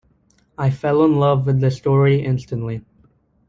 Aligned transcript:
I 0.57 0.71
fell 0.71 1.03
in 1.03 1.17
love 1.19 1.45
with 1.45 1.59
the 1.59 1.69
story 1.69 2.25
instantly. 2.25 2.83